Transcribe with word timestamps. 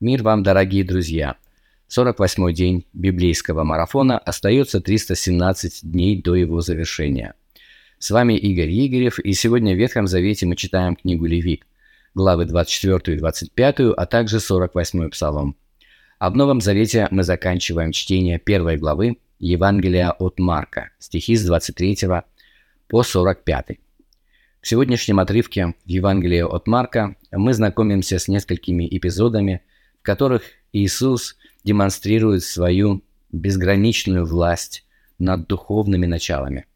Мир 0.00 0.22
вам, 0.22 0.42
дорогие 0.42 0.82
друзья! 0.82 1.36
48-й 1.90 2.54
день 2.54 2.86
библейского 2.94 3.64
марафона 3.64 4.16
остается 4.16 4.80
317 4.80 5.80
дней 5.82 6.22
до 6.22 6.34
его 6.34 6.62
завершения. 6.62 7.34
С 7.98 8.10
вами 8.10 8.32
Игорь 8.32 8.70
Игорев, 8.70 9.18
и 9.18 9.34
сегодня 9.34 9.74
в 9.74 9.76
Ветхом 9.76 10.06
Завете 10.06 10.46
мы 10.46 10.56
читаем 10.56 10.96
книгу 10.96 11.26
Левит, 11.26 11.64
главы 12.14 12.46
24 12.46 13.14
и 13.14 13.20
25, 13.20 13.80
а 13.94 14.06
также 14.06 14.40
48 14.40 15.10
псалом. 15.10 15.54
А 16.18 16.30
в 16.30 16.34
Новом 16.34 16.62
Завете 16.62 17.06
мы 17.10 17.22
заканчиваем 17.22 17.92
чтение 17.92 18.38
первой 18.38 18.78
главы 18.78 19.18
Евангелия 19.38 20.12
от 20.12 20.38
Марка, 20.38 20.92
стихи 20.98 21.36
с 21.36 21.44
23 21.44 21.98
по 22.88 23.02
45. 23.02 23.78
В 24.62 24.66
сегодняшнем 24.66 25.20
отрывке 25.20 25.74
Евангелия 25.84 26.46
от 26.46 26.66
Марка 26.66 27.16
мы 27.30 27.52
знакомимся 27.52 28.18
с 28.18 28.28
несколькими 28.28 28.88
эпизодами, 28.90 29.60
в 30.00 30.02
которых 30.02 30.42
Иисус 30.72 31.36
демонстрирует 31.64 32.42
свою 32.42 33.02
безграничную 33.32 34.26
власть 34.26 34.84
над 35.18 35.46
духовными 35.46 36.06
началами. 36.06 36.66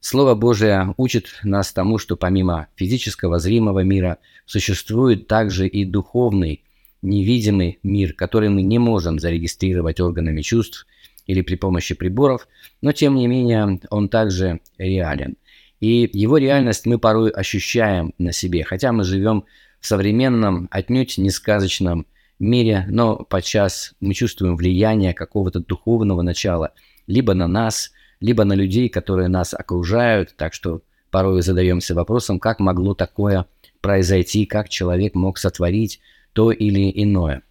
Слово 0.00 0.34
Божие 0.34 0.94
учит 0.96 1.28
нас 1.44 1.72
тому, 1.72 1.98
что 1.98 2.16
помимо 2.16 2.66
физического 2.74 3.38
зримого 3.38 3.84
мира 3.84 4.18
существует 4.46 5.28
также 5.28 5.68
и 5.68 5.84
духовный, 5.84 6.64
невидимый 7.02 7.78
мир, 7.82 8.12
который 8.14 8.48
мы 8.48 8.62
не 8.62 8.78
можем 8.78 9.20
зарегистрировать 9.20 10.00
органами 10.00 10.42
чувств 10.42 10.86
или 11.26 11.42
при 11.42 11.54
помощи 11.54 11.94
приборов, 11.94 12.48
но 12.80 12.92
тем 12.92 13.14
не 13.14 13.28
менее 13.28 13.80
он 13.90 14.08
также 14.08 14.60
реален. 14.76 15.36
И 15.78 16.10
его 16.12 16.38
реальность 16.38 16.86
мы 16.86 16.98
порой 16.98 17.30
ощущаем 17.30 18.12
на 18.18 18.32
себе, 18.32 18.64
хотя 18.64 18.92
мы 18.92 19.04
живем 19.04 19.44
в 19.78 19.86
современном, 19.86 20.68
отнюдь 20.70 21.18
не 21.18 21.30
сказочном 21.30 22.06
мире, 22.42 22.86
но 22.88 23.16
подчас 23.16 23.94
мы 24.00 24.14
чувствуем 24.14 24.56
влияние 24.56 25.14
какого-то 25.14 25.60
духовного 25.60 26.22
начала 26.22 26.72
либо 27.06 27.34
на 27.34 27.48
нас, 27.48 27.92
либо 28.20 28.44
на 28.44 28.52
людей, 28.52 28.88
которые 28.88 29.28
нас 29.28 29.54
окружают, 29.54 30.34
так 30.36 30.54
что 30.54 30.82
порой 31.10 31.42
задаемся 31.42 31.94
вопросом, 31.94 32.38
как 32.38 32.60
могло 32.60 32.94
такое 32.94 33.46
произойти, 33.80 34.46
как 34.46 34.68
человек 34.68 35.14
мог 35.14 35.38
сотворить 35.38 36.00
то 36.32 36.52
или 36.52 36.90
иное. 37.02 37.42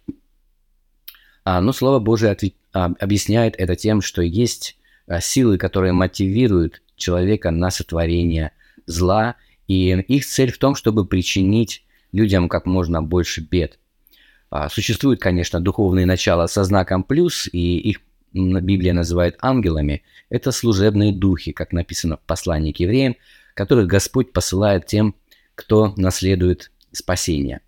А, 1.44 1.60
ну, 1.60 1.72
Слово 1.72 1.98
Божие 1.98 2.32
ответ, 2.32 2.54
а, 2.72 2.86
объясняет 3.00 3.54
это 3.58 3.76
тем, 3.76 4.00
что 4.00 4.22
есть 4.22 4.76
а, 5.06 5.20
силы, 5.20 5.58
которые 5.58 5.92
мотивируют 5.92 6.82
человека 6.96 7.50
на 7.50 7.70
сотворение 7.70 8.52
зла, 8.86 9.36
и 9.68 9.90
их 9.90 10.26
цель 10.26 10.52
в 10.52 10.58
том, 10.58 10.74
чтобы 10.74 11.06
причинить 11.06 11.84
людям 12.12 12.48
как 12.48 12.66
можно 12.66 13.02
больше 13.02 13.40
бед. 13.40 13.78
А, 14.54 14.68
существуют, 14.68 15.18
конечно, 15.18 15.60
духовные 15.60 16.04
начала 16.04 16.46
со 16.46 16.62
знаком 16.64 17.04
плюс, 17.04 17.48
и 17.50 17.78
их 17.78 18.00
Библия 18.34 18.92
называет 18.92 19.38
ангелами. 19.40 20.02
Это 20.28 20.52
служебные 20.52 21.10
духи, 21.10 21.52
как 21.52 21.72
написано 21.72 22.18
в 22.18 22.20
послании 22.20 22.72
к 22.72 22.80
евреям, 22.80 23.16
которых 23.54 23.86
Господь 23.86 24.34
посылает 24.34 24.84
тем, 24.84 25.14
кто 25.54 25.94
наследует 25.96 26.70
спасение. 26.92 27.62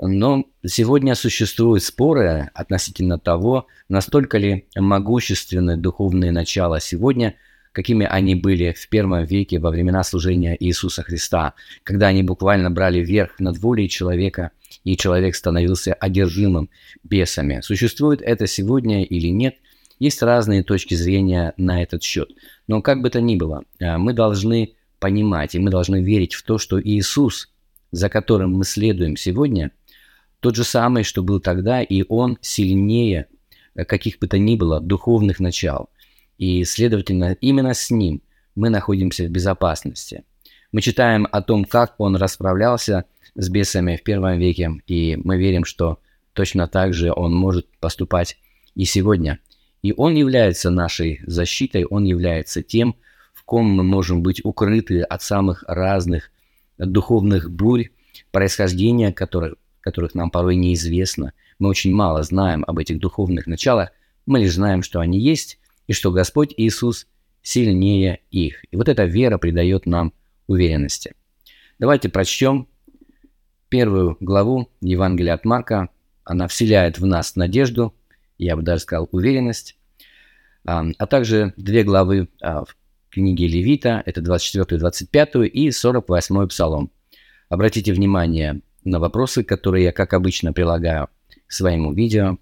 Но 0.00 0.46
сегодня 0.66 1.14
существуют 1.14 1.84
споры 1.84 2.50
относительно 2.54 3.16
того, 3.16 3.68
настолько 3.88 4.36
ли 4.36 4.66
могущественны 4.74 5.76
духовные 5.76 6.32
начала 6.32 6.80
сегодня– 6.80 7.36
какими 7.72 8.04
они 8.04 8.34
были 8.34 8.72
в 8.72 8.88
первом 8.88 9.24
веке 9.24 9.58
во 9.58 9.70
времена 9.70 10.02
служения 10.02 10.56
Иисуса 10.58 11.02
Христа, 11.02 11.54
когда 11.84 12.08
они 12.08 12.22
буквально 12.22 12.70
брали 12.70 12.98
верх 12.98 13.38
над 13.38 13.58
волей 13.58 13.88
человека, 13.88 14.50
и 14.84 14.96
человек 14.96 15.34
становился 15.34 15.94
одержимым 15.94 16.70
бесами. 17.02 17.60
Существует 17.62 18.22
это 18.22 18.46
сегодня 18.46 19.04
или 19.04 19.28
нет, 19.28 19.56
есть 19.98 20.22
разные 20.22 20.62
точки 20.62 20.94
зрения 20.94 21.52
на 21.56 21.82
этот 21.82 22.02
счет. 22.02 22.30
Но 22.66 22.80
как 22.80 23.02
бы 23.02 23.10
то 23.10 23.20
ни 23.20 23.36
было, 23.36 23.64
а, 23.80 23.98
мы 23.98 24.12
должны 24.12 24.74
понимать 24.98 25.54
и 25.54 25.58
мы 25.58 25.70
должны 25.70 26.02
верить 26.02 26.34
в 26.34 26.42
то, 26.42 26.58
что 26.58 26.80
Иисус, 26.80 27.50
за 27.92 28.08
которым 28.08 28.54
мы 28.54 28.64
следуем 28.64 29.16
сегодня, 29.16 29.72
тот 30.40 30.56
же 30.56 30.64
самый, 30.64 31.04
что 31.04 31.22
был 31.22 31.40
тогда, 31.40 31.82
и 31.82 32.04
Он 32.08 32.38
сильнее 32.40 33.26
каких 33.86 34.18
бы 34.18 34.26
то 34.26 34.38
ни 34.38 34.56
было 34.56 34.80
духовных 34.80 35.40
начал– 35.40 35.90
и, 36.40 36.64
следовательно, 36.64 37.36
именно 37.42 37.74
с 37.74 37.90
ним 37.90 38.22
мы 38.54 38.70
находимся 38.70 39.24
в 39.24 39.28
безопасности. 39.28 40.24
Мы 40.72 40.80
читаем 40.80 41.28
о 41.30 41.42
том, 41.42 41.66
как 41.66 41.96
он 41.98 42.16
расправлялся 42.16 43.04
с 43.34 43.48
бесами 43.48 43.96
в 43.96 44.02
первом 44.02 44.38
веке, 44.38 44.70
и 44.86 45.16
мы 45.22 45.38
верим, 45.38 45.64
что 45.64 45.98
точно 46.32 46.68
так 46.68 46.94
же 46.94 47.12
он 47.12 47.34
может 47.34 47.66
поступать 47.78 48.38
и 48.74 48.84
сегодня. 48.84 49.38
И 49.82 49.92
он 49.96 50.14
является 50.14 50.70
нашей 50.70 51.20
защитой, 51.26 51.84
он 51.84 52.04
является 52.04 52.62
тем, 52.62 52.96
в 53.32 53.44
ком 53.44 53.66
мы 53.66 53.82
можем 53.82 54.22
быть 54.22 54.44
укрыты 54.44 55.02
от 55.02 55.22
самых 55.22 55.64
разных 55.66 56.30
духовных 56.78 57.50
бурь, 57.50 57.88
происхождения 58.30 59.12
которых, 59.12 59.54
которых 59.80 60.14
нам 60.14 60.30
порой 60.30 60.56
неизвестно. 60.56 61.32
Мы 61.58 61.68
очень 61.68 61.94
мало 61.94 62.22
знаем 62.22 62.64
об 62.66 62.78
этих 62.78 62.98
духовных 62.98 63.46
началах, 63.46 63.90
мы 64.26 64.40
лишь 64.40 64.54
знаем, 64.54 64.82
что 64.82 65.00
они 65.00 65.18
есть, 65.18 65.58
и 65.86 65.92
что 65.92 66.12
Господь 66.12 66.54
Иисус 66.56 67.06
сильнее 67.42 68.20
их. 68.30 68.64
И 68.70 68.76
вот 68.76 68.88
эта 68.88 69.04
вера 69.04 69.38
придает 69.38 69.86
нам 69.86 70.12
уверенности. 70.46 71.14
Давайте 71.78 72.08
прочтем 72.08 72.68
первую 73.70 74.18
главу 74.20 74.68
Евангелия 74.82 75.34
от 75.34 75.46
Марка. 75.46 75.88
Она 76.24 76.48
вселяет 76.48 76.98
в 76.98 77.06
нас 77.06 77.36
надежду, 77.36 77.94
я 78.36 78.56
бы 78.56 78.62
даже 78.62 78.82
сказал 78.82 79.08
уверенность, 79.12 79.76
а, 80.64 80.84
а 80.98 81.06
также 81.06 81.54
две 81.56 81.82
главы 81.82 82.28
а, 82.42 82.64
в 82.64 82.76
книге 83.08 83.46
Левита, 83.46 84.02
это 84.04 84.20
24, 84.20 84.78
25 84.78 85.30
и 85.52 85.70
48 85.70 86.48
псалом. 86.48 86.90
Обратите 87.48 87.92
внимание 87.92 88.60
на 88.84 88.98
вопросы, 89.00 89.42
которые 89.42 89.84
я, 89.84 89.92
как 89.92 90.14
обычно, 90.14 90.52
прилагаю 90.52 91.08
к 91.46 91.52
своему 91.52 91.92
видео. 91.92 92.38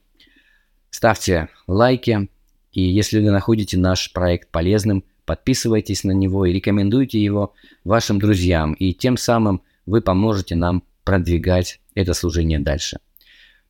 Ставьте 0.90 1.48
лайки, 1.66 2.28
и 2.72 2.82
если 2.82 3.20
вы 3.20 3.30
находите 3.30 3.78
наш 3.78 4.12
проект 4.12 4.50
полезным, 4.50 5.04
подписывайтесь 5.24 6.04
на 6.04 6.12
него 6.12 6.46
и 6.46 6.52
рекомендуйте 6.52 7.22
его 7.22 7.54
вашим 7.84 8.18
друзьям, 8.18 8.72
и 8.74 8.94
тем 8.94 9.16
самым 9.16 9.62
вы 9.86 10.00
поможете 10.00 10.54
нам 10.54 10.82
продвигать 11.08 11.80
это 11.94 12.12
служение 12.12 12.58
дальше. 12.58 12.98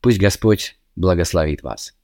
Пусть 0.00 0.18
Господь 0.18 0.76
благословит 0.96 1.62
вас. 1.62 1.94